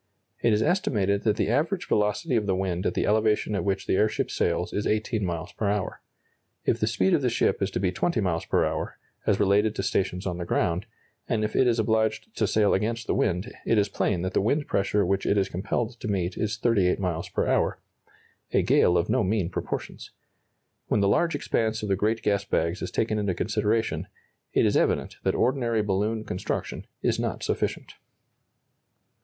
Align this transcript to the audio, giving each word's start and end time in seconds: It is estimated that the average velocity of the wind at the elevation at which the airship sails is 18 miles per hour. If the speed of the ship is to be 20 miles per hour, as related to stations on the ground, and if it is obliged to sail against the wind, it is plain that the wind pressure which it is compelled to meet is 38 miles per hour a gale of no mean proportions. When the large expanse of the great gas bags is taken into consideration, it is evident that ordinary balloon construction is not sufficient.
It 0.41 0.51
is 0.51 0.63
estimated 0.63 1.21
that 1.25 1.35
the 1.35 1.49
average 1.51 1.87
velocity 1.87 2.35
of 2.35 2.47
the 2.47 2.55
wind 2.55 2.87
at 2.87 2.95
the 2.95 3.05
elevation 3.05 3.53
at 3.53 3.63
which 3.63 3.85
the 3.85 3.97
airship 3.97 4.31
sails 4.31 4.73
is 4.73 4.87
18 4.87 5.23
miles 5.23 5.53
per 5.53 5.69
hour. 5.69 6.01
If 6.65 6.79
the 6.79 6.87
speed 6.87 7.13
of 7.13 7.21
the 7.21 7.29
ship 7.29 7.61
is 7.61 7.69
to 7.69 7.79
be 7.79 7.91
20 7.91 8.19
miles 8.19 8.45
per 8.45 8.65
hour, 8.65 8.97
as 9.27 9.39
related 9.39 9.75
to 9.75 9.83
stations 9.83 10.25
on 10.25 10.39
the 10.39 10.43
ground, 10.45 10.87
and 11.29 11.43
if 11.43 11.55
it 11.55 11.67
is 11.67 11.77
obliged 11.77 12.35
to 12.37 12.47
sail 12.47 12.73
against 12.73 13.05
the 13.05 13.13
wind, 13.13 13.53
it 13.63 13.77
is 13.77 13.89
plain 13.89 14.23
that 14.23 14.33
the 14.33 14.41
wind 14.41 14.65
pressure 14.65 15.05
which 15.05 15.27
it 15.27 15.37
is 15.37 15.49
compelled 15.49 15.91
to 15.99 16.07
meet 16.07 16.35
is 16.35 16.57
38 16.57 16.99
miles 16.99 17.29
per 17.29 17.45
hour 17.47 17.77
a 18.53 18.63
gale 18.63 18.97
of 18.97 19.07
no 19.07 19.23
mean 19.23 19.51
proportions. 19.51 20.09
When 20.87 21.01
the 21.01 21.07
large 21.07 21.35
expanse 21.35 21.83
of 21.83 21.89
the 21.89 21.95
great 21.95 22.23
gas 22.23 22.43
bags 22.43 22.81
is 22.81 22.89
taken 22.89 23.19
into 23.19 23.35
consideration, 23.35 24.07
it 24.51 24.65
is 24.65 24.75
evident 24.75 25.17
that 25.21 25.35
ordinary 25.35 25.83
balloon 25.83 26.23
construction 26.23 26.87
is 27.03 27.19
not 27.19 27.43
sufficient. 27.43 27.93